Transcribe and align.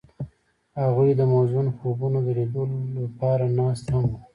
هغوی 0.81 1.09
د 1.15 1.21
موزون 1.33 1.67
خوبونو 1.77 2.19
د 2.23 2.27
لیدلو 2.37 2.65
لپاره 3.03 3.43
ناست 3.57 3.85
هم 3.93 4.03
وو. 4.09 4.17